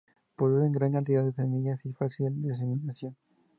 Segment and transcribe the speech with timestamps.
[0.35, 3.15] Producen gran cantidad de semillas, de fácil diseminación.